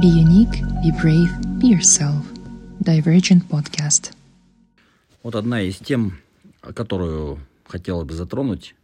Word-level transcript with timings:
Be 0.00 0.06
unique, 0.06 0.62
be 0.82 0.90
brave, 1.02 1.28
be 1.60 1.68
yourself. 1.68 2.24
Divergent 2.80 3.46
Podcast. 3.50 4.14
Вот 5.22 5.34
одна 5.34 5.60
из 5.60 5.76
тем, 5.76 6.18
которую 6.62 7.40
хотела 7.66 8.02
бы 8.02 8.14
затронуть 8.14 8.74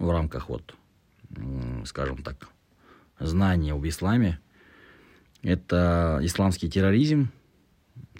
в 0.00 0.10
рамках 0.10 0.48
вот, 0.48 0.74
скажем 1.84 2.24
так, 2.24 2.48
знания 3.20 3.72
об 3.72 3.86
исламе, 3.86 4.40
это 5.42 6.18
исламский 6.22 6.68
терроризм, 6.68 7.30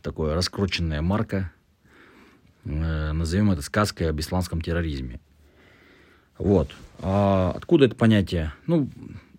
такое 0.01 0.37
раскрученная 0.37 1.03
марка, 1.03 1.51
э, 2.65 3.13
назовем 3.13 3.51
это 3.51 3.63
сказкой 3.63 4.11
об 4.11 4.21
исламском 4.21 4.61
терроризме. 4.61 5.19
Вот. 6.39 6.71
А 7.01 7.53
откуда 7.57 7.87
это 7.87 7.97
понятие? 7.97 8.53
Ну, 8.69 8.89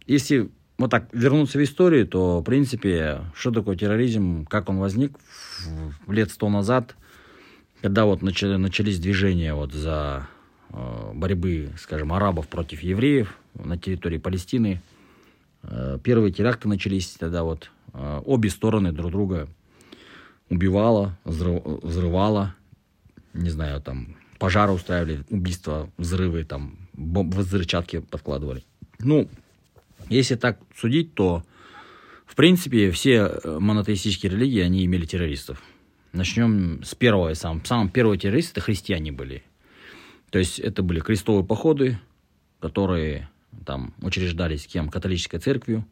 если 0.05 0.49
вот 0.79 0.89
так 0.89 1.09
вернуться 1.11 1.59
в 1.59 1.63
историю, 1.63 2.07
то, 2.07 2.39
в 2.39 2.43
принципе, 2.43 3.19
что 3.35 3.51
такое 3.51 3.75
терроризм, 3.75 4.45
как 4.45 4.69
он 4.69 4.79
возник 4.79 5.11
лет 6.07 6.31
сто 6.31 6.49
назад, 6.49 6.95
когда 7.81 8.05
вот 8.05 8.21
начали, 8.21 8.55
начались 8.55 8.97
движения 8.99 9.53
вот 9.53 9.73
за 9.73 10.27
э, 10.69 11.11
борьбы, 11.13 11.69
скажем, 11.77 12.13
арабов 12.13 12.47
против 12.47 12.81
евреев 12.81 13.37
на 13.55 13.77
территории 13.77 14.17
Палестины. 14.17 14.81
Э, 15.63 15.99
первые 16.01 16.31
теракты 16.31 16.69
начались 16.69 17.09
тогда 17.09 17.43
вот. 17.43 17.71
Э, 17.93 18.21
обе 18.25 18.49
стороны 18.49 18.93
друг 18.93 19.11
друга 19.11 19.49
убивала, 20.49 21.17
взрыв, 21.25 21.61
взрывала, 21.83 22.55
не 23.33 23.49
знаю, 23.49 23.81
там, 23.81 24.15
пожары 24.39 24.71
устраивали, 24.71 25.23
убийства, 25.29 25.89
взрывы, 25.97 26.45
там, 26.45 26.77
взрывчатки 26.93 27.99
подкладывали. 27.99 28.63
Ну, 28.99 29.27
если 30.07 30.35
так 30.35 30.59
судить, 30.75 31.13
то, 31.13 31.43
в 32.25 32.35
принципе, 32.35 32.91
все 32.91 33.39
монотеистические 33.43 34.31
религии, 34.31 34.61
они 34.61 34.85
имели 34.85 35.05
террористов. 35.05 35.61
Начнем 36.13 36.81
с 36.83 36.95
первого. 36.95 37.33
Сам, 37.33 37.63
самым 37.63 37.89
первый 37.89 38.17
террорист 38.17 38.51
это 38.51 38.61
христиане 38.61 39.11
были. 39.11 39.43
То 40.31 40.39
есть 40.39 40.59
это 40.59 40.81
были 40.81 40.99
крестовые 40.99 41.45
походы, 41.45 41.99
которые 42.59 43.29
там 43.65 43.93
учреждались 44.01 44.67
кем? 44.67 44.89
Католической 44.89 45.39
церковью, 45.39 45.85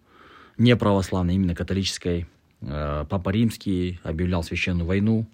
не 0.58 0.75
православной, 0.75 1.36
именно 1.36 1.55
католической. 1.55 2.27
Э, 2.61 3.05
Папа 3.09 3.30
Римский 3.30 3.99
объявлял 4.03 4.44
священную 4.44 4.88
войну, 4.88 5.27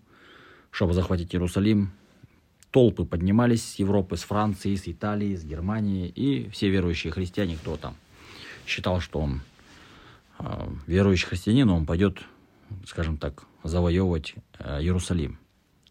чтобы 0.71 0.93
захватить 0.93 1.33
Иерусалим. 1.33 1.91
Толпы 2.71 3.05
поднимались 3.05 3.63
с 3.63 3.75
Европы, 3.75 4.17
с 4.17 4.23
Франции, 4.23 4.75
с 4.75 4.87
Италии, 4.87 5.35
с 5.35 5.45
Германии. 5.45 6.07
И 6.09 6.49
все 6.49 6.69
верующие 6.69 7.13
христиане, 7.13 7.55
кто 7.55 7.77
там 7.77 7.95
считал, 8.65 8.99
что 8.99 9.19
он 9.19 9.41
э, 10.39 10.67
верующий 10.87 11.27
христианин, 11.27 11.69
он 11.69 11.85
пойдет, 11.85 12.19
скажем 12.85 13.17
так, 13.17 13.43
завоевывать 13.63 14.35
э, 14.59 14.81
Иерусалим. 14.81 15.39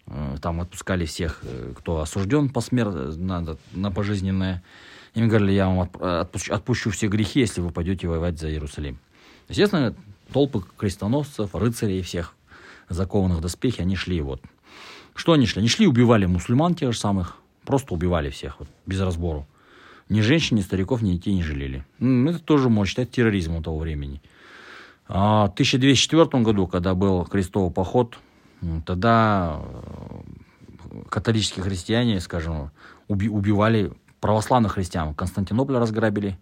Э, 0.06 0.36
там 0.40 0.60
отпускали 0.60 1.06
всех, 1.06 1.40
э, 1.42 1.72
кто 1.78 2.00
осужден 2.00 2.48
посмертно 2.48 3.12
на, 3.16 3.56
на 3.72 3.90
пожизненное. 3.90 4.62
Им 5.14 5.28
говорили, 5.28 5.52
я 5.52 5.68
вам 5.68 5.90
отпущу, 6.00 6.54
отпущу 6.54 6.90
все 6.90 7.08
грехи, 7.08 7.40
если 7.40 7.60
вы 7.60 7.70
пойдете 7.70 8.08
воевать 8.08 8.38
за 8.38 8.50
Иерусалим. 8.50 8.98
Естественно, 9.48 9.94
толпы 10.32 10.62
крестоносцев, 10.78 11.54
рыцарей 11.54 12.02
всех, 12.02 12.34
закованных 12.88 13.40
доспехи, 13.40 13.80
они 13.80 13.96
шли 13.96 14.20
вот. 14.20 14.42
Что 15.14 15.32
они 15.32 15.46
шли? 15.46 15.60
Они 15.60 15.68
шли, 15.68 15.86
убивали 15.86 16.24
мусульман 16.24 16.74
тех 16.74 16.92
же 16.92 16.98
самых, 16.98 17.36
просто 17.64 17.92
убивали 17.92 18.30
всех, 18.30 18.58
вот, 18.58 18.68
без 18.86 19.00
разбору. 19.00 19.46
Ни 20.12 20.20
женщин, 20.20 20.58
ни 20.58 20.60
стариков, 20.60 21.00
ни 21.00 21.12
детей 21.12 21.34
не 21.34 21.42
жалели. 21.42 21.86
Это 21.98 22.38
тоже 22.38 22.68
можно 22.68 22.86
считать 22.86 23.10
терроризмом 23.10 23.62
того 23.62 23.78
времени. 23.78 24.20
А 25.08 25.46
в 25.46 25.52
1204 25.54 26.42
году, 26.42 26.66
когда 26.66 26.94
был 26.94 27.24
крестовый 27.24 27.70
поход, 27.70 28.18
тогда 28.84 29.62
э, 29.62 31.02
католические 31.08 31.64
христиане, 31.64 32.20
скажем, 32.20 32.72
уби 33.08 33.30
убивали 33.30 33.90
православных 34.20 34.72
христиан. 34.72 35.14
Константинополь 35.14 35.78
разграбили. 35.78 36.38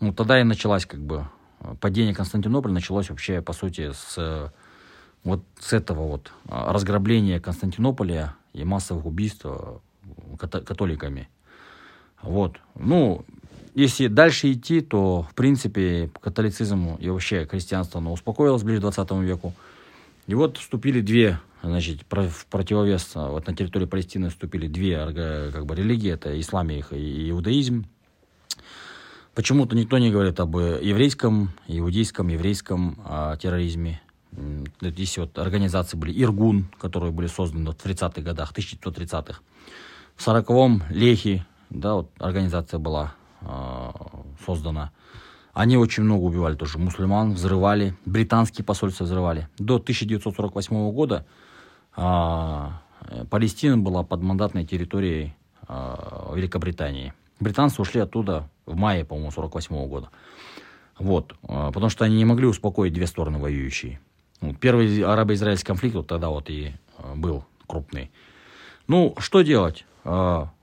Ну, 0.00 0.12
тогда 0.12 0.40
и 0.40 0.42
началась 0.42 0.84
как 0.84 1.00
бы 1.00 1.28
падение 1.80 2.12
Константинополя 2.12 2.72
началось 2.72 3.08
вообще, 3.08 3.40
по 3.40 3.52
сути, 3.52 3.92
с 3.92 4.52
вот 5.22 5.44
с 5.60 5.72
этого 5.72 6.08
вот 6.08 6.32
а, 6.48 6.72
разграбления 6.72 7.38
Константинополя 7.38 8.34
и 8.52 8.64
массовых 8.64 9.06
убийств 9.06 9.44
э, 9.44 9.78
католиками. 10.38 11.28
Вот. 12.22 12.56
Ну, 12.74 13.24
если 13.74 14.06
дальше 14.06 14.52
идти, 14.52 14.80
то, 14.80 15.22
в 15.30 15.34
принципе, 15.34 16.10
католицизм 16.20 16.96
и 16.98 17.10
вообще 17.10 17.46
христианство 17.46 18.00
оно 18.00 18.12
успокоилось 18.12 18.62
ближе 18.62 18.78
к 18.78 18.82
20 18.82 19.10
веку. 19.22 19.52
И 20.26 20.34
вот 20.34 20.56
вступили 20.56 21.00
две, 21.00 21.40
значит, 21.62 22.00
в 22.10 22.46
противовес, 22.46 23.12
а, 23.14 23.30
вот 23.30 23.46
на 23.46 23.54
территории 23.54 23.84
Палестины 23.84 24.30
вступили 24.30 24.66
две 24.66 24.96
как 25.52 25.66
бы, 25.66 25.74
религии, 25.74 26.10
это 26.10 26.40
ислам 26.40 26.70
и 26.70 26.80
иудаизм. 27.30 27.86
Почему-то 29.34 29.76
никто 29.76 29.98
не 29.98 30.10
говорит 30.10 30.40
об 30.40 30.56
еврейском, 30.56 31.50
иудейском, 31.68 32.28
еврейском 32.28 32.98
а, 33.04 33.36
терроризме. 33.36 34.00
Здесь 34.80 35.18
вот 35.18 35.38
организации 35.38 35.98
были 35.98 36.18
Иргун, 36.22 36.70
которые 36.80 37.12
были 37.12 37.26
созданы 37.26 37.72
в 37.72 37.76
30-х 37.76 38.22
годах, 38.22 38.52
1930-х. 38.52 39.40
В 40.16 40.26
40-м 40.26 40.84
Лехи, 40.88 41.44
да, 41.76 41.94
вот 41.94 42.10
организация 42.18 42.78
была 42.78 43.14
э, 43.42 43.90
создана. 44.44 44.92
Они 45.52 45.76
очень 45.76 46.02
много 46.02 46.22
убивали 46.22 46.54
тоже 46.54 46.78
мусульман, 46.78 47.32
взрывали, 47.32 47.94
британские 48.04 48.64
посольства 48.64 49.04
взрывали. 49.04 49.48
До 49.58 49.76
1948 49.76 50.90
года 50.92 51.26
э, 51.96 52.68
Палестина 53.30 53.78
была 53.78 54.02
под 54.02 54.22
мандатной 54.22 54.64
территорией 54.66 55.34
э, 55.68 56.32
Великобритании. 56.34 57.12
Британцы 57.40 57.80
ушли 57.80 58.00
оттуда 58.00 58.48
в 58.64 58.74
мае, 58.74 59.04
по-моему, 59.04 59.30
48 59.30 59.88
года. 59.88 60.10
Вот, 60.98 61.34
э, 61.42 61.70
потому 61.72 61.90
что 61.90 62.04
они 62.04 62.16
не 62.16 62.24
могли 62.24 62.46
успокоить 62.46 62.92
две 62.92 63.06
стороны 63.06 63.38
воюющие. 63.38 64.00
Вот, 64.40 64.58
первый 64.58 65.02
арабо-израильский 65.02 65.66
конфликт 65.66 65.96
вот 65.96 66.06
тогда 66.06 66.30
вот 66.30 66.48
и 66.48 66.72
был 67.14 67.44
крупный. 67.66 68.10
Ну, 68.88 69.14
что 69.18 69.42
делать? 69.42 69.84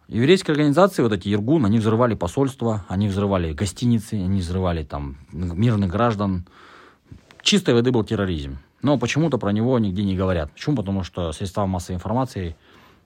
Еврейские 0.07 0.53
организации, 0.53 1.01
вот 1.01 1.13
эти 1.13 1.33
Иргун, 1.33 1.65
они 1.65 1.79
взрывали 1.79 2.13
посольства, 2.13 2.85
они 2.87 3.07
взрывали 3.07 3.53
гостиницы, 3.53 4.15
они 4.15 4.41
взрывали 4.41 4.83
там 4.83 5.17
мирных 5.31 5.89
граждан. 5.89 6.45
Чистой 7.41 7.73
воды 7.73 7.91
был 7.91 8.03
терроризм. 8.03 8.57
Но 8.81 8.97
почему-то 8.97 9.37
про 9.37 9.51
него 9.51 9.79
нигде 9.79 10.03
не 10.03 10.15
говорят. 10.15 10.51
Почему? 10.51 10.75
Потому 10.75 11.03
что 11.03 11.31
средства 11.31 11.65
массовой 11.65 11.95
информации 11.95 12.55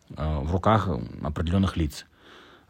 э, 0.10 0.40
в 0.40 0.52
руках 0.52 0.90
определенных 1.22 1.78
лиц. 1.78 2.08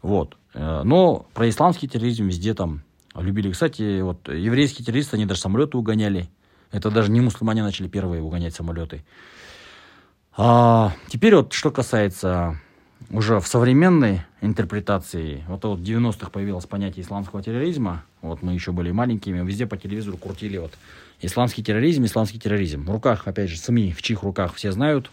Вот. 0.02 0.36
Э, 0.52 0.82
но 0.84 1.26
про 1.32 1.48
исламский 1.48 1.88
терроризм 1.88 2.26
везде 2.26 2.52
там 2.52 2.82
любили. 3.14 3.50
Кстати, 3.50 4.02
вот 4.02 4.28
еврейские 4.28 4.84
террористы, 4.84 5.16
они 5.16 5.24
даже 5.24 5.40
самолеты 5.40 5.78
угоняли. 5.78 6.28
Это 6.70 6.90
даже 6.90 7.10
не 7.10 7.22
мусульмане 7.22 7.62
начали 7.62 7.88
первые 7.88 8.22
угонять 8.22 8.54
самолеты. 8.54 9.04
А 10.36 10.92
теперь 11.08 11.34
вот 11.34 11.54
что 11.54 11.70
касается 11.70 12.60
уже 13.10 13.40
в 13.40 13.46
современной 13.46 14.22
интерпретации, 14.40 15.44
вот, 15.48 15.64
в 15.64 15.82
90-х 15.82 16.30
появилось 16.30 16.66
понятие 16.66 17.04
исламского 17.04 17.42
терроризма, 17.42 18.04
вот 18.20 18.42
мы 18.42 18.52
еще 18.52 18.72
были 18.72 18.90
маленькими, 18.90 19.44
везде 19.46 19.66
по 19.66 19.76
телевизору 19.76 20.16
крутили 20.16 20.58
вот 20.58 20.72
исламский 21.20 21.62
терроризм, 21.62 22.04
исламский 22.04 22.38
терроризм. 22.38 22.84
В 22.84 22.90
руках, 22.90 23.26
опять 23.26 23.50
же, 23.50 23.58
СМИ, 23.58 23.92
в 23.92 24.02
чьих 24.02 24.22
руках 24.22 24.54
все 24.54 24.72
знают, 24.72 25.10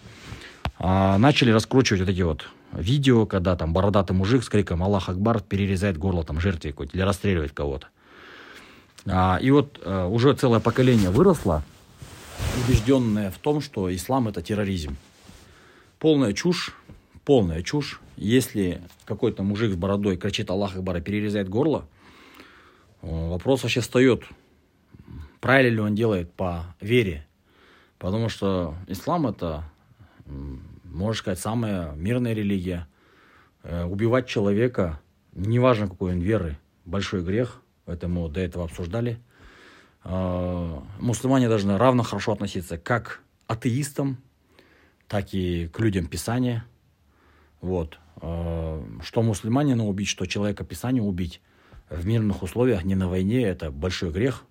а, 0.77 1.17
начали 1.17 1.51
раскручивать 1.51 2.01
вот 2.01 2.09
эти 2.09 2.21
вот 2.21 2.47
видео, 2.73 3.25
когда 3.25 3.55
там 3.55 3.73
бородатый 3.73 4.11
мужик 4.11 4.43
с 4.43 4.49
криком 4.49 4.83
«Аллах 4.83 5.09
Акбар» 5.09 5.41
перерезает 5.41 5.97
горло 5.97 6.23
там 6.23 6.39
жертве 6.39 6.71
какой-то 6.71 6.97
или 6.97 7.01
расстреливает 7.01 7.53
кого-то. 7.53 7.87
А, 9.05 9.37
и 9.41 9.51
вот 9.51 9.79
а, 9.83 10.07
уже 10.07 10.33
целое 10.33 10.59
поколение 10.59 11.09
выросло, 11.09 11.63
убежденное 12.63 13.31
в 13.31 13.37
том, 13.37 13.61
что 13.61 13.93
ислам 13.93 14.27
это 14.27 14.41
терроризм. 14.41 14.97
Полная 15.99 16.33
чушь, 16.33 16.75
полная 17.25 17.63
чушь. 17.63 17.99
Если 18.15 18.81
какой-то 19.03 19.43
мужик 19.43 19.73
с 19.73 19.75
бородой 19.75 20.15
кричит 20.15 20.49
Аллах 20.49 20.75
Акбар 20.75 20.97
и 20.97 21.01
перерезает 21.01 21.49
горло, 21.49 21.87
э, 23.01 23.29
вопрос 23.29 23.63
вообще 23.63 23.81
встает, 23.81 24.23
правильно 25.41 25.75
ли 25.75 25.81
он 25.81 25.95
делает 25.95 26.31
по 26.31 26.75
вере. 26.79 27.27
Потому 27.97 28.29
что 28.29 28.75
ислам 28.87 29.27
это, 29.27 29.63
можно 30.83 31.13
сказать, 31.19 31.39
самая 31.39 31.91
мирная 31.93 32.33
религия. 32.33 32.87
Э, 33.63 33.83
убивать 33.83 34.27
человека, 34.27 35.01
неважно 35.33 35.87
какой 35.87 36.13
он 36.13 36.19
веры, 36.19 36.57
большой 36.85 37.23
грех. 37.23 37.61
Поэтому 37.85 38.29
до 38.29 38.39
этого 38.39 38.65
обсуждали. 38.65 39.19
Э, 40.03 40.79
мусульмане 40.99 41.49
должны 41.49 41.77
равно 41.77 42.03
хорошо 42.03 42.33
относиться 42.33 42.77
как 42.77 43.21
к 43.47 43.51
атеистам, 43.51 44.17
так 45.07 45.33
и 45.33 45.67
к 45.67 45.79
людям 45.79 46.05
Писания– 46.05 46.65
вот. 47.65 47.99
Э, 48.21 48.81
что 49.01 49.21
мусульманина 49.21 49.85
убить, 49.85 50.07
что 50.07 50.25
человека 50.25 50.63
Писания 50.63 51.01
убить 51.01 51.41
в 51.89 52.05
мирных 52.05 52.43
условиях, 52.43 52.83
не 52.83 52.95
на 52.95 53.09
войне, 53.09 53.41
это 53.41 53.71
большой 53.71 54.11
грех. 54.11 54.43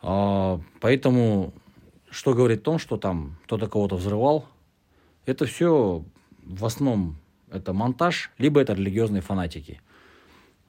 А, 0.00 0.60
поэтому 0.80 1.52
что 2.14 2.34
говорит 2.34 2.60
о 2.60 2.64
том, 2.64 2.78
что 2.78 2.96
там 2.96 3.36
кто-то 3.44 3.66
кого-то 3.66 3.96
взрывал. 3.96 4.46
Это 5.26 5.46
все 5.46 6.04
в 6.44 6.64
основном 6.64 7.16
это 7.50 7.72
монтаж, 7.72 8.30
либо 8.38 8.60
это 8.60 8.74
религиозные 8.74 9.20
фанатики. 9.20 9.80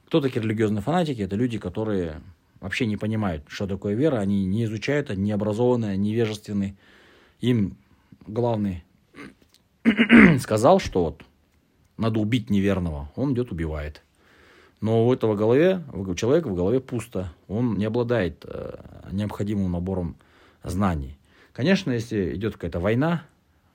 Кто 0.08 0.22
такие 0.22 0.42
религиозные 0.42 0.82
фанатики? 0.82 1.22
Это 1.22 1.36
люди, 1.36 1.60
которые 1.60 2.22
вообще 2.62 2.88
не 2.88 2.98
понимают, 2.98 3.44
что 3.48 3.68
такое 3.68 3.94
вера, 3.94 4.18
они 4.18 4.46
не 4.46 4.64
изучают, 4.64 5.12
они 5.12 5.22
не 5.24 5.32
образованные, 5.34 5.98
невежественные. 5.98 6.76
Им 7.42 7.78
главный 8.26 8.84
сказал, 10.40 10.80
что 10.80 11.04
вот 11.04 11.24
надо 11.98 12.20
убить 12.20 12.50
неверного, 12.50 13.12
он 13.16 13.34
идет 13.34 13.52
убивает. 13.52 14.02
Но 14.82 15.08
у 15.08 15.14
этого 15.14 15.36
голове, 15.36 15.84
у 15.94 16.14
человека 16.16 16.48
в 16.48 16.56
голове 16.56 16.80
пусто, 16.80 17.34
он 17.48 17.78
не 17.78 17.86
обладает 17.86 18.44
э, 18.46 18.78
необходимым 19.12 19.72
набором 19.72 20.16
знаний. 20.64 21.18
Конечно, 21.54 21.92
если 21.92 22.36
идет 22.36 22.54
какая-то 22.54 22.80
война, 22.80 23.24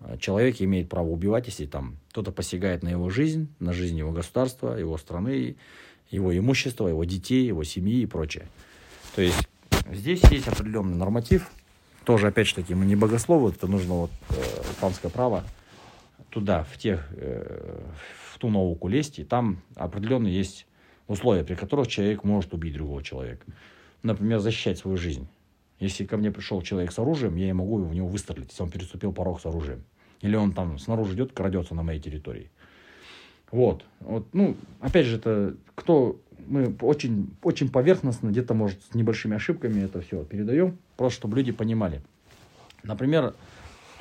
э, 0.01 0.19
человек 0.19 0.61
имеет 0.61 0.89
право 0.89 1.09
убивать, 1.09 1.47
если 1.47 1.67
там 1.67 1.97
кто-то 2.11 2.33
посягает 2.33 2.83
на 2.83 2.89
его 2.89 3.09
жизнь, 3.09 3.49
на 3.59 3.73
жизнь 3.73 3.99
его 3.99 4.13
государства, 4.13 4.77
его 4.77 4.99
страны, 4.99 5.57
его 6.11 6.37
имущества, 6.37 6.89
его 6.89 7.05
детей, 7.05 7.47
его 7.47 7.65
семьи 7.65 8.03
и 8.03 8.07
прочее. 8.07 8.47
То 9.17 9.23
есть 9.23 9.49
здесь 9.91 10.23
есть 10.31 10.49
определенный 10.49 10.97
норматив. 10.97 11.51
Тоже, 12.05 12.29
опять 12.29 12.47
же 12.49 12.57
таки, 12.57 12.75
мы 12.75 12.85
не 12.85 12.97
богословы, 12.97 13.51
это 13.51 13.67
нужно 13.67 13.95
вот 13.95 14.11
э, 14.31 14.63
исламское 14.77 15.11
право 15.11 15.45
туда, 16.31 16.65
в 16.65 16.79
тех, 16.79 17.07
э, 17.13 17.81
в 18.33 18.39
ту 18.39 18.49
науку 18.49 18.89
лезть, 18.89 19.19
и 19.19 19.25
там 19.25 19.63
определенно 19.75 20.29
есть 20.29 20.67
условия, 21.07 21.45
при 21.45 21.55
которых 21.55 21.89
человек 21.89 22.25
может 22.25 22.55
убить 22.55 22.75
другого 22.75 23.03
человека. 23.03 23.45
Например, 24.03 24.39
защищать 24.39 24.79
свою 24.79 24.97
жизнь. 24.97 25.29
Если 25.79 26.05
ко 26.05 26.17
мне 26.17 26.31
пришел 26.31 26.63
человек 26.63 26.93
с 26.93 26.99
оружием, 26.99 27.37
я 27.37 27.53
могу 27.55 27.79
в 27.79 27.95
него 27.95 28.07
выстрелить, 28.07 28.51
если 28.51 28.63
он 28.63 28.71
переступил 28.71 29.13
порог 29.13 29.41
с 29.41 29.47
оружием. 29.47 29.85
Или 30.21 30.37
он 30.37 30.53
там 30.53 30.79
снаружи 30.79 31.15
идет, 31.15 31.33
крадется 31.33 31.75
на 31.75 31.83
моей 31.83 32.01
территории. 32.01 32.51
Вот. 33.51 33.85
вот. 34.01 34.27
Ну, 34.33 34.57
опять 34.81 35.07
же, 35.07 35.17
это 35.17 35.57
кто... 35.75 36.21
Мы 36.47 36.75
очень, 36.81 37.31
очень 37.43 37.69
поверхностно, 37.71 38.29
где-то, 38.29 38.55
может, 38.55 38.83
с 38.91 38.95
небольшими 38.95 39.37
ошибками 39.37 39.83
это 39.83 40.01
все 40.01 40.25
передаем, 40.25 40.79
просто 40.97 41.19
чтобы 41.19 41.37
люди 41.37 41.53
понимали. 41.53 42.03
Например, 42.83 43.35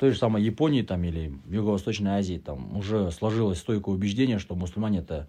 той 0.00 0.12
же 0.12 0.18
самой 0.18 0.42
Японии 0.42 0.80
там, 0.80 1.04
или 1.04 1.30
Юго-Восточной 1.46 2.12
Азии 2.12 2.38
там 2.38 2.74
уже 2.74 3.10
сложилось 3.10 3.58
стойкое 3.58 3.94
убеждение, 3.94 4.38
что 4.38 4.54
мусульмане 4.54 5.00
это 5.00 5.28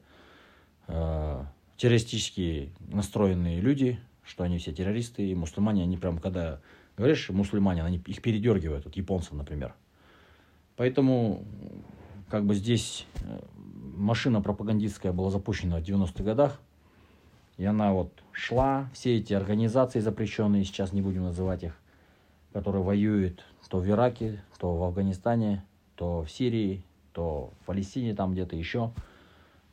э, 0.88 1.44
террористически 1.76 2.72
настроенные 2.88 3.60
люди, 3.60 4.00
что 4.24 4.46
они 4.46 4.60
все 4.60 4.72
террористы, 4.72 5.30
и 5.30 5.36
мусульмане, 5.36 5.84
они 5.84 5.98
прям, 5.98 6.20
когда 6.20 6.62
говоришь 6.96 7.30
мусульмане, 7.30 7.84
они 7.84 7.98
их 7.98 8.22
передергивают, 8.22 8.86
вот 8.86 8.96
японцев, 8.96 9.34
например. 9.34 9.74
Поэтому, 10.78 11.44
как 12.30 12.46
бы 12.46 12.56
здесь 12.56 13.06
э, 13.26 13.42
машина 13.98 14.40
пропагандистская 14.40 15.12
была 15.12 15.32
запущена 15.32 15.80
в 15.80 15.84
90-х 15.84 16.24
годах, 16.24 16.62
и 17.58 17.66
она 17.66 17.92
вот 17.92 18.24
шла, 18.32 18.90
все 18.94 19.18
эти 19.18 19.34
организации 19.34 20.00
запрещенные, 20.00 20.64
сейчас 20.64 20.94
не 20.94 21.02
будем 21.02 21.24
называть 21.24 21.64
их, 21.64 21.81
которые 22.54 22.84
воюют 22.84 23.44
то 23.72 23.78
в 23.78 23.88
Ираке, 23.88 24.44
то 24.60 24.76
в 24.76 24.84
Афганистане, 24.84 25.64
то 25.96 26.24
в 26.24 26.30
Сирии, 26.30 26.84
то 27.14 27.52
в 27.62 27.66
Палестине, 27.66 28.14
там 28.14 28.34
где-то 28.34 28.58
еще, 28.58 28.92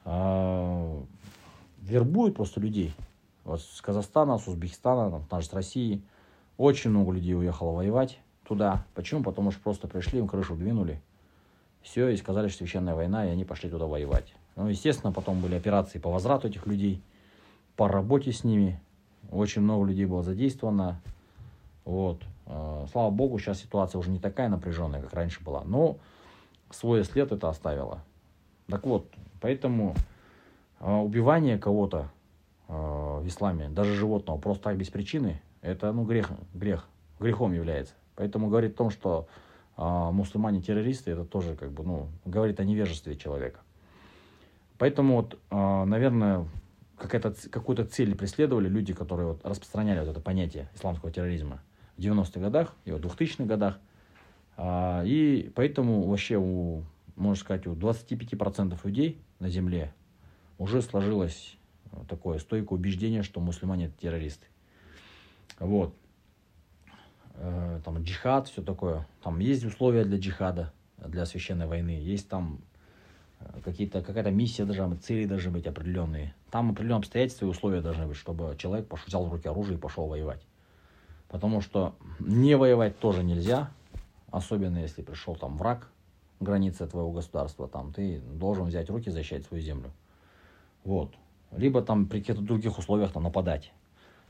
а, 0.04 1.02
вербуют 1.82 2.36
просто 2.36 2.60
людей. 2.60 2.94
Вот 3.42 3.60
с 3.60 3.80
Казахстана, 3.80 4.38
с 4.38 4.46
Узбекистана, 4.46 5.10
там, 5.10 5.24
даже 5.28 5.48
с 5.48 5.52
России. 5.52 6.00
Очень 6.58 6.90
много 6.90 7.10
людей 7.10 7.34
уехало 7.34 7.72
воевать 7.72 8.20
туда. 8.44 8.86
Почему? 8.94 9.24
Потому 9.24 9.50
что 9.50 9.60
просто 9.62 9.88
пришли, 9.88 10.20
им 10.20 10.28
крышу 10.28 10.54
двинули. 10.54 11.02
Все, 11.82 12.08
и 12.10 12.16
сказали, 12.16 12.46
что 12.46 12.58
священная 12.58 12.94
война, 12.94 13.26
и 13.26 13.30
они 13.30 13.44
пошли 13.44 13.68
туда 13.68 13.86
воевать. 13.86 14.32
Ну, 14.54 14.68
естественно, 14.68 15.12
потом 15.12 15.40
были 15.40 15.56
операции 15.56 15.98
по 15.98 16.10
возврату 16.10 16.46
этих 16.46 16.68
людей, 16.68 17.02
по 17.74 17.88
работе 17.88 18.32
с 18.32 18.44
ними. 18.44 18.80
Очень 19.32 19.62
много 19.62 19.86
людей 19.86 20.06
было 20.06 20.22
задействовано. 20.22 21.00
Вот. 21.88 22.22
А, 22.44 22.84
слава 22.92 23.08
богу, 23.08 23.38
сейчас 23.38 23.60
ситуация 23.60 23.98
уже 23.98 24.10
не 24.10 24.18
такая 24.18 24.50
напряженная, 24.50 25.00
как 25.00 25.14
раньше 25.14 25.42
была. 25.42 25.64
Но 25.64 25.96
свой 26.68 27.02
след 27.02 27.32
это 27.32 27.48
оставило. 27.48 28.04
Так 28.66 28.84
вот, 28.84 29.06
поэтому 29.40 29.94
а, 30.80 31.00
убивание 31.00 31.56
кого-то 31.56 32.10
а, 32.68 33.20
в 33.20 33.26
исламе, 33.26 33.70
даже 33.70 33.94
животного, 33.94 34.36
просто 34.36 34.64
так 34.64 34.76
без 34.76 34.90
причины, 34.90 35.40
это 35.62 35.90
ну, 35.92 36.04
грех, 36.04 36.30
грех, 36.52 36.86
грехом 37.18 37.54
является. 37.54 37.94
Поэтому 38.16 38.48
говорит 38.48 38.74
о 38.74 38.78
том, 38.78 38.90
что 38.90 39.26
а 39.78 40.10
мусульмане 40.10 40.60
террористы, 40.60 41.12
это 41.12 41.24
тоже 41.24 41.54
как 41.54 41.70
бы, 41.70 41.84
ну, 41.84 42.08
говорит 42.26 42.60
о 42.60 42.64
невежестве 42.64 43.16
человека. 43.16 43.60
Поэтому 44.76 45.16
вот, 45.16 45.38
наверное, 45.50 46.44
какая-то, 46.98 47.32
какую-то 47.48 47.84
цель 47.86 48.16
преследовали 48.16 48.68
люди, 48.68 48.92
которые 48.92 49.28
вот 49.28 49.46
распространяли 49.46 50.00
вот 50.00 50.08
это 50.08 50.20
понятие 50.20 50.68
исламского 50.74 51.12
терроризма 51.12 51.60
90-х 51.98 52.40
годах 52.40 52.74
и 52.84 52.92
в 52.92 52.96
2000-х 52.96 53.44
годах. 53.44 53.78
А, 54.56 55.02
и 55.04 55.50
поэтому 55.54 56.02
вообще 56.02 56.36
у, 56.36 56.82
можно 57.16 57.40
сказать, 57.40 57.66
у 57.66 57.74
25% 57.74 58.78
людей 58.84 59.20
на 59.38 59.48
Земле 59.48 59.92
уже 60.58 60.82
сложилось 60.82 61.56
такое 62.08 62.38
стойкое 62.38 62.78
убеждение, 62.78 63.22
что 63.22 63.40
мусульмане 63.40 63.86
это 63.86 63.98
террористы. 63.98 64.46
Вот. 65.58 65.94
Э, 67.34 67.80
там 67.84 68.02
джихад, 68.02 68.48
все 68.48 68.62
такое. 68.62 69.06
Там 69.22 69.38
есть 69.38 69.64
условия 69.64 70.04
для 70.04 70.18
джихада, 70.18 70.72
для 70.98 71.24
священной 71.26 71.66
войны. 71.66 71.90
Есть 71.90 72.28
там 72.28 72.60
э, 73.40 73.60
какие-то, 73.64 74.02
какая-то 74.02 74.30
миссия 74.30 74.64
должна 74.64 74.88
быть, 74.88 75.04
цели 75.04 75.24
должны 75.24 75.50
быть 75.50 75.66
определенные. 75.66 76.34
Там 76.50 76.70
определенные 76.70 76.98
обстоятельства 76.98 77.46
и 77.46 77.48
условия 77.48 77.80
должны 77.80 78.06
быть, 78.06 78.16
чтобы 78.16 78.56
человек 78.58 78.88
пошел, 78.88 79.06
взял 79.06 79.26
в 79.26 79.32
руки 79.32 79.48
оружие 79.48 79.78
и 79.78 79.80
пошел 79.80 80.06
воевать. 80.06 80.42
Потому 81.28 81.60
что 81.60 81.94
не 82.18 82.56
воевать 82.56 82.98
тоже 82.98 83.22
нельзя, 83.22 83.70
особенно 84.30 84.78
если 84.78 85.02
пришел 85.02 85.36
там 85.36 85.56
враг, 85.56 85.90
границы 86.40 86.86
твоего 86.86 87.10
государства, 87.10 87.68
там 87.68 87.92
ты 87.92 88.20
должен 88.20 88.64
взять 88.64 88.88
руки, 88.90 89.10
защищать 89.10 89.44
свою 89.44 89.62
землю. 89.62 89.90
Вот. 90.84 91.12
Либо 91.50 91.82
там 91.82 92.06
при 92.06 92.20
каких-то 92.20 92.42
других 92.42 92.78
условиях 92.78 93.12
там 93.12 93.24
нападать. 93.24 93.72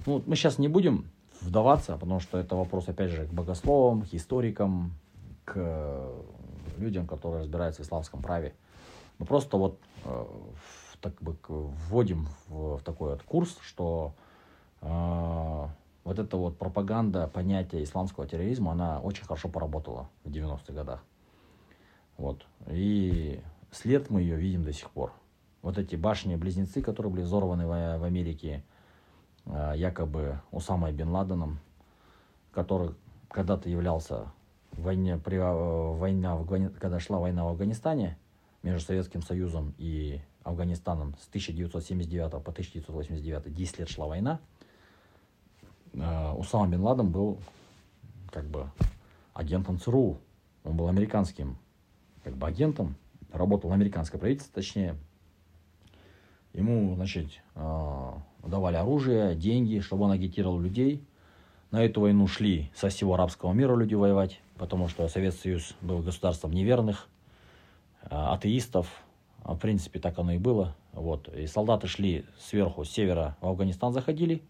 Ну, 0.06 0.22
мы 0.26 0.36
сейчас 0.36 0.58
не 0.58 0.68
будем 0.68 1.10
вдаваться, 1.40 1.94
потому 1.94 2.20
что 2.20 2.38
это 2.38 2.56
вопрос, 2.56 2.88
опять 2.88 3.10
же, 3.10 3.26
к 3.26 3.32
богословам, 3.32 4.02
к 4.02 4.14
историкам, 4.14 4.92
к 5.44 6.10
людям, 6.78 7.06
которые 7.06 7.40
разбираются 7.40 7.82
в 7.82 7.86
исламском 7.86 8.22
праве. 8.22 8.54
Мы 9.18 9.26
просто 9.26 9.56
вот 9.56 9.78
э, 10.04 10.24
так 11.00 11.14
бы 11.20 11.36
вводим 11.48 12.28
в, 12.48 12.78
в 12.78 12.82
такой 12.82 13.10
вот 13.10 13.22
курс, 13.22 13.56
что 13.62 14.14
э, 14.80 15.66
вот 16.08 16.18
эта 16.18 16.36
вот 16.36 16.58
пропаганда 16.58 17.28
понятия 17.28 17.82
исламского 17.82 18.26
терроризма, 18.26 18.72
она 18.72 19.00
очень 19.00 19.24
хорошо 19.24 19.48
поработала 19.48 20.08
в 20.24 20.30
90-х 20.30 20.72
годах. 20.72 21.04
Вот. 22.16 22.44
И 22.66 23.40
след 23.70 24.10
мы 24.10 24.22
ее 24.22 24.36
видим 24.36 24.64
до 24.64 24.72
сих 24.72 24.90
пор. 24.90 25.12
Вот 25.62 25.78
эти 25.78 25.96
башни-близнецы, 25.96 26.82
которые 26.82 27.12
были 27.12 27.22
взорваны 27.22 27.66
в, 27.66 27.98
в 27.98 28.04
Америке, 28.04 28.64
Э, 29.50 29.72
якобы 29.74 30.40
Усамой 30.50 30.92
Бен 30.92 31.08
Ладеном, 31.08 31.60
который 32.52 32.90
когда-то 33.28 33.70
являлся 33.70 34.30
в 34.72 34.82
войне, 34.82 35.16
при, 35.16 35.38
э, 35.38 35.92
война, 35.94 36.38
когда 36.78 37.00
шла 37.00 37.18
война 37.18 37.44
в 37.44 37.48
Афганистане 37.48 38.18
между 38.62 38.80
Советским 38.80 39.22
Союзом 39.22 39.74
и 39.78 40.20
Афганистаном 40.42 41.14
с 41.18 41.28
1979 41.28 42.42
по 42.42 42.50
1989, 42.50 43.54
10 43.54 43.78
лет 43.78 43.88
шла 43.88 44.06
война, 44.06 44.38
э, 44.38 44.67
Усама 46.36 46.68
Бен 46.68 46.80
Ладен 46.82 47.10
был 47.10 47.38
как 48.30 48.46
бы 48.46 48.70
агентом 49.34 49.78
ЦРУ, 49.78 50.18
он 50.64 50.76
был 50.76 50.88
американским 50.88 51.56
как 52.24 52.36
бы 52.36 52.46
агентом, 52.46 52.96
работал 53.32 53.70
в 53.70 53.72
американское 53.72 54.20
правительство, 54.20 54.54
точнее, 54.54 54.96
ему, 56.52 56.94
значит, 56.94 57.28
давали 57.54 58.76
оружие, 58.76 59.34
деньги, 59.34 59.80
чтобы 59.80 60.04
он 60.04 60.12
агитировал 60.12 60.60
людей. 60.60 61.04
На 61.70 61.84
эту 61.84 62.00
войну 62.00 62.26
шли 62.26 62.70
со 62.74 62.88
всего 62.88 63.14
арабского 63.14 63.52
мира 63.52 63.76
люди 63.76 63.94
воевать, 63.94 64.40
потому 64.56 64.88
что 64.88 65.06
Советский 65.08 65.42
Союз 65.42 65.74
был 65.82 65.98
государством 65.98 66.52
неверных, 66.52 67.08
а, 68.02 68.34
атеистов. 68.34 68.88
А, 69.42 69.54
в 69.54 69.58
принципе, 69.58 69.98
так 69.98 70.18
оно 70.18 70.32
и 70.32 70.38
было. 70.38 70.74
Вот. 70.92 71.28
И 71.28 71.46
солдаты 71.46 71.86
шли 71.86 72.24
сверху, 72.38 72.84
с 72.84 72.90
севера 72.90 73.36
в 73.40 73.48
Афганистан 73.48 73.92
заходили, 73.92 74.42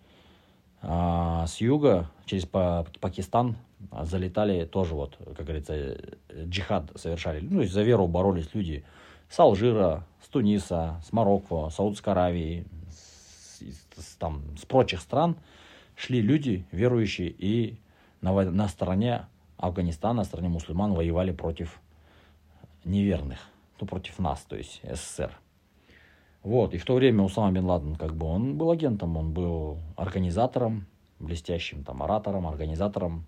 а 0.83 1.47
с 1.47 1.61
юга 1.61 2.11
через 2.25 2.47
Пакистан 2.47 3.57
залетали 4.03 4.65
тоже, 4.65 4.95
вот, 4.95 5.17
как 5.37 5.45
говорится, 5.45 5.97
джихад 6.33 6.91
совершали. 6.97 7.41
Ну, 7.41 7.65
за 7.65 7.83
веру 7.83 8.07
боролись 8.07 8.55
люди 8.55 8.85
с 9.29 9.39
Алжира, 9.39 10.05
с 10.23 10.29
Туниса, 10.29 11.01
с 11.05 11.13
Марокко, 11.13 11.71
Саудовской 11.71 12.13
Аравии, 12.13 12.67
с, 12.91 14.17
там, 14.17 14.43
с 14.57 14.65
прочих 14.65 15.01
стран 15.01 15.37
шли 15.97 16.21
люди 16.21 16.65
верующие 16.71 17.29
и 17.29 17.79
на, 18.21 18.33
на 18.33 18.69
стороне 18.69 19.27
Афганистана, 19.57 20.25
стране 20.25 20.49
мусульман, 20.49 20.95
воевали 20.95 21.33
против 21.33 21.81
неверных, 22.85 23.39
ну, 23.81 23.87
против 23.87 24.19
нас, 24.19 24.41
то 24.43 24.57
есть 24.57 24.81
СССР. 24.85 25.33
Вот, 26.43 26.73
и 26.73 26.79
в 26.79 26.85
то 26.85 26.95
время 26.95 27.25
Усама 27.25 27.53
бен 27.53 27.65
Ладен, 27.65 27.97
как 27.97 28.15
бы, 28.15 28.27
он 28.27 28.57
был 28.57 28.71
агентом, 28.71 29.17
он 29.17 29.33
был 29.33 29.79
организатором, 29.97 30.87
блестящим 31.19 31.85
там 31.85 32.03
оратором, 32.03 32.47
организатором, 32.47 33.27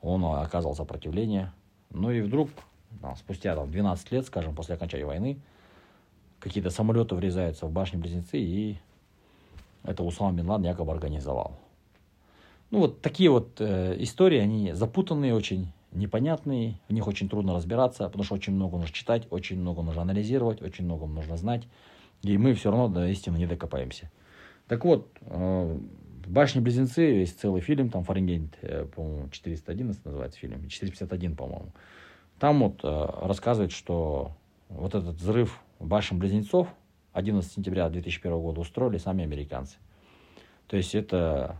он 0.00 0.24
оказывал 0.24 0.74
сопротивление. 0.74 1.52
Ну 1.90 2.10
и 2.10 2.20
вдруг, 2.20 2.50
там, 3.00 3.16
спустя 3.16 3.54
там, 3.54 3.70
12 3.70 4.12
лет, 4.12 4.26
скажем, 4.26 4.54
после 4.54 4.76
окончания 4.76 5.06
войны, 5.06 5.38
какие-то 6.38 6.70
самолеты 6.70 7.14
врезаются 7.14 7.66
в 7.66 7.72
башни-близнецы, 7.72 8.38
и 8.38 8.78
это 9.82 10.02
Усама 10.04 10.32
бен 10.32 10.48
Ладен 10.48 10.66
якобы 10.66 10.92
организовал. 10.92 11.58
Ну 12.70 12.80
вот 12.80 13.00
такие 13.00 13.30
вот 13.30 13.60
э, 13.60 13.96
истории, 14.00 14.38
они 14.38 14.72
запутанные 14.72 15.34
очень, 15.34 15.72
непонятные, 15.92 16.80
в 16.88 16.92
них 16.92 17.06
очень 17.06 17.28
трудно 17.28 17.54
разбираться, 17.54 18.04
потому 18.06 18.24
что 18.24 18.34
очень 18.34 18.54
много 18.54 18.76
нужно 18.76 18.92
читать, 18.92 19.26
очень 19.30 19.60
много 19.60 19.82
нужно 19.82 20.02
анализировать, 20.02 20.62
очень 20.62 20.84
много 20.84 21.06
нужно 21.06 21.36
знать, 21.36 21.62
и 22.22 22.38
мы 22.38 22.54
все 22.54 22.70
равно 22.70 22.88
до 22.88 23.06
истины 23.08 23.36
не 23.36 23.46
докопаемся. 23.46 24.10
Так 24.68 24.84
вот, 24.84 25.08
э, 25.22 25.78
«Башни-близнецы» 26.26 27.02
есть 27.02 27.40
целый 27.40 27.60
фильм, 27.60 27.88
там 27.88 28.02
«Фаренгейт», 28.02 28.58
э, 28.62 28.84
по-моему, 28.86 29.28
411 29.30 30.04
называется 30.04 30.38
фильм, 30.38 30.68
451, 30.68 31.36
по-моему. 31.36 31.72
Там 32.38 32.60
вот 32.60 32.80
э, 32.82 33.06
рассказывает, 33.22 33.72
что 33.72 34.32
вот 34.68 34.94
этот 34.94 35.16
взрыв 35.16 35.60
башен-близнецов 35.78 36.68
11 37.12 37.50
сентября 37.50 37.88
2001 37.88 38.38
года 38.38 38.60
устроили 38.60 38.98
сами 38.98 39.24
американцы. 39.24 39.76
То 40.66 40.76
есть 40.76 40.94
это 40.94 41.56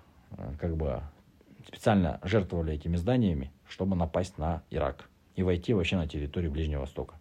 как 0.59 0.77
бы 0.77 1.03
специально 1.67 2.21
жертвовали 2.25 2.75
этими 2.75 2.97
зданиями, 2.97 3.53
чтобы 3.69 3.97
напасть 3.97 4.37
на 4.39 4.63
Ирак 4.71 5.09
и 5.37 5.43
войти 5.43 5.75
вообще 5.75 5.97
на 5.97 6.09
территорию 6.09 6.51
Ближнего 6.51 6.81
Востока. 6.81 7.15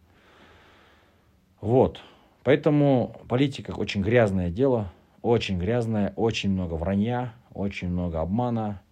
Вот. 1.62 2.00
Поэтому 2.46 3.20
политика 3.28 3.72
очень 3.72 4.04
грязное 4.04 4.52
дело, 4.52 4.94
очень 5.24 5.58
грязное, 5.58 6.14
очень 6.16 6.52
много 6.52 6.76
вранья, 6.76 7.34
очень 7.56 7.90
много 7.90 8.22
обмана, 8.22 8.84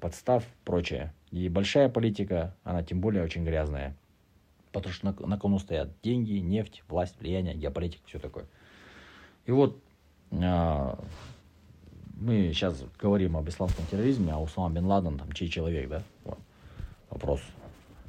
подстав, 0.00 0.44
прочее. 0.64 1.12
И 1.30 1.50
большая 1.50 1.90
политика, 1.90 2.56
она 2.64 2.82
тем 2.82 3.02
более 3.02 3.22
очень 3.22 3.44
грязная. 3.44 3.94
Потому 4.72 4.94
что 4.94 5.04
на, 5.04 5.26
на 5.26 5.38
кону 5.38 5.58
стоят 5.58 5.90
деньги, 6.02 6.38
нефть, 6.38 6.84
власть, 6.88 7.20
влияние, 7.20 7.54
геополитика, 7.54 8.02
все 8.06 8.18
такое. 8.18 8.46
И 9.44 9.52
вот 9.52 9.78
а, 10.30 10.98
мы 12.18 12.50
сейчас 12.54 12.82
говорим 12.98 13.36
об 13.36 13.46
исламском 13.46 13.84
терроризме, 13.90 14.32
а 14.32 14.40
Усама 14.40 14.70
бен 14.70 14.86
Ладен, 14.86 15.18
там, 15.18 15.30
чей 15.32 15.48
человек, 15.48 15.90
да? 15.90 16.02
Вот. 16.24 16.38
Вопрос. 17.10 17.42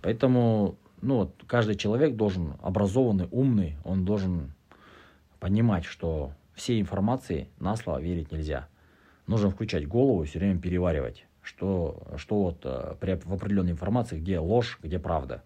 Поэтому, 0.02 0.76
ну, 1.02 1.18
вот, 1.18 1.44
каждый 1.46 1.76
человек 1.76 2.16
должен, 2.16 2.54
образованный, 2.62 3.28
умный, 3.32 3.76
он 3.84 4.06
должен 4.06 4.54
понимать, 5.44 5.84
что 5.84 6.32
всей 6.54 6.80
информации 6.80 7.50
на 7.60 7.76
слово 7.76 8.00
верить 8.00 8.32
нельзя. 8.32 8.70
Нужно 9.28 9.50
включать 9.50 9.86
голову 9.86 10.24
и 10.24 10.26
все 10.26 10.40
время 10.40 10.58
переваривать, 10.58 11.26
что, 11.42 12.02
что 12.16 12.44
вот 12.44 12.62
э, 12.64 12.96
при, 13.02 13.16
в 13.16 13.34
определенной 13.34 13.74
информации, 13.74 14.22
где 14.22 14.40
ложь, 14.40 14.80
где 14.82 15.00
правда. 15.00 15.44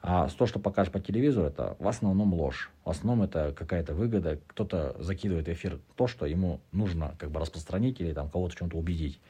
А 0.00 0.28
то, 0.30 0.46
что 0.46 0.60
покажешь 0.60 0.90
по 0.90 0.98
телевизору, 0.98 1.46
это 1.46 1.76
в 1.78 1.86
основном 1.86 2.32
ложь. 2.32 2.70
В 2.86 2.88
основном 2.88 3.22
это 3.22 3.52
какая-то 3.54 3.92
выгода. 3.92 4.40
Кто-то 4.46 4.96
закидывает 4.98 5.46
в 5.46 5.52
эфир 5.52 5.78
то, 5.94 6.06
что 6.06 6.24
ему 6.24 6.60
нужно 6.72 7.14
как 7.18 7.30
бы 7.30 7.38
распространить 7.38 8.00
или 8.00 8.14
там 8.14 8.30
кого-то 8.30 8.56
чем-то 8.56 8.78
убедить. 8.78 9.20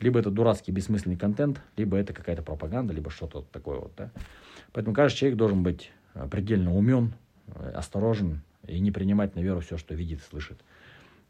Либо 0.00 0.18
это 0.18 0.30
дурацкий 0.30 0.70
бессмысленный 0.70 1.16
контент, 1.16 1.62
либо 1.78 1.96
это 1.96 2.12
какая-то 2.12 2.42
пропаганда, 2.42 2.92
либо 2.92 3.08
что-то 3.08 3.40
такое 3.52 3.78
вот. 3.78 3.92
Да? 3.96 4.10
Поэтому 4.74 4.94
каждый 4.94 5.16
человек 5.16 5.38
должен 5.38 5.62
быть 5.62 5.92
э, 6.12 6.28
предельно 6.30 6.76
умен, 6.76 7.14
э, 7.46 7.70
осторожен, 7.70 8.42
и 8.68 8.80
не 8.80 8.90
принимать 8.90 9.34
на 9.34 9.40
веру 9.40 9.60
все, 9.60 9.76
что 9.76 9.94
видит 9.94 10.22
слышит. 10.22 10.58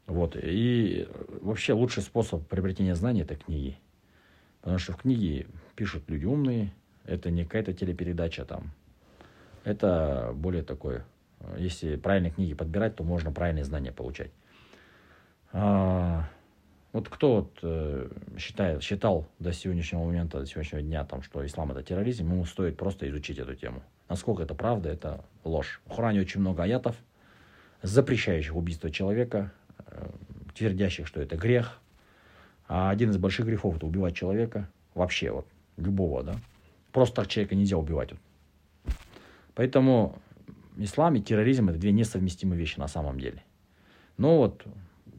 Вот. 0.05 0.37
И 0.41 1.07
вообще 1.41 1.73
лучший 1.73 2.03
способ 2.03 2.47
приобретения 2.47 2.95
знаний– 2.95 3.21
это 3.23 3.35
книги. 3.35 3.77
Потому 4.61 4.79
что 4.79 4.93
в 4.93 4.97
книге 4.97 5.47
пишут 5.75 6.03
люди 6.07 6.25
умные, 6.25 6.73
это 7.05 7.29
не 7.29 7.43
какая-то 7.43 7.73
телепередача 7.73 8.45
там. 8.45 8.71
Это 9.63 10.31
более 10.33 10.63
такое, 10.63 11.05
если 11.57 11.97
правильные 11.97 12.31
книги 12.31 12.53
подбирать, 12.53 12.95
то 12.95 13.03
можно 13.03 13.31
правильные 13.31 13.65
знания 13.65 13.91
получать. 13.91 14.31
А, 15.51 16.29
вот 16.93 17.09
кто 17.09 17.35
вот, 17.35 17.59
э, 17.63 18.09
считает, 18.37 18.81
считал 18.81 19.27
до 19.39 19.53
сегодняшнего 19.53 20.03
момента, 20.03 20.39
до 20.39 20.45
сегодняшнего 20.45 20.81
дня, 20.81 21.05
там, 21.05 21.21
что 21.21 21.45
ислам 21.45 21.71
это 21.71 21.83
терроризм, 21.83 22.25
ему 22.25 22.45
стоит 22.45 22.77
просто 22.77 23.09
изучить 23.09 23.39
эту 23.39 23.55
тему. 23.55 23.83
Насколько 24.09 24.43
это 24.43 24.55
правда, 24.55 24.89
это 24.89 25.23
ложь. 25.43 25.81
В 25.85 25.91
Хуране 25.91 26.21
очень 26.21 26.39
много 26.39 26.63
аятов, 26.63 26.95
запрещающих 27.81 28.55
убийство 28.55 28.89
человека, 28.91 29.51
э, 29.85 30.09
твердящих, 30.55 31.07
что 31.07 31.21
это 31.21 31.37
грех. 31.37 31.79
А 32.67 32.89
один 32.89 33.11
из 33.11 33.17
больших 33.17 33.45
грехов 33.45 33.77
это 33.77 33.85
убивать 33.85 34.15
человека, 34.15 34.69
вообще 34.93 35.31
вот, 35.31 35.47
любого, 35.77 36.23
да. 36.23 36.35
Просто 36.91 37.17
так 37.17 37.27
человека 37.27 37.55
нельзя 37.55 37.77
убивать. 37.77 38.11
Вот. 38.11 38.93
Поэтому 39.55 40.17
ислам 40.77 41.15
и 41.15 41.21
терроризм 41.21 41.69
это 41.69 41.79
две 41.79 41.91
несовместимые 41.91 42.59
вещи 42.59 42.79
на 42.79 42.87
самом 42.87 43.19
деле. 43.19 43.43
Но 44.17 44.37
вот, 44.37 44.65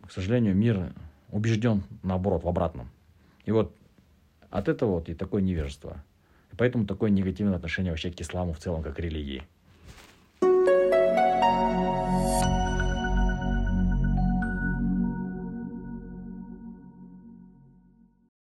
к 0.06 0.12
сожалению, 0.12 0.54
мир 0.54 0.92
убежден 1.30 1.82
наоборот, 2.02 2.44
в 2.44 2.48
обратном. 2.48 2.88
И 3.44 3.50
вот 3.50 3.74
от 4.50 4.68
этого 4.68 4.92
вот 4.92 5.08
и 5.08 5.14
такое 5.14 5.42
невежество. 5.42 6.04
И 6.52 6.56
поэтому 6.56 6.86
такое 6.86 7.10
негативное 7.10 7.56
отношение 7.56 7.92
вообще 7.92 8.10
к 8.10 8.20
исламу 8.20 8.52
в 8.52 8.58
целом, 8.58 8.82
как 8.82 8.96
к 8.96 9.00
религии. 9.00 9.42